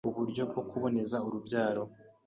uburyo 0.09 0.43
bwo 0.49 0.61
kuboneza 0.69 1.17
urubyaro 1.27 1.83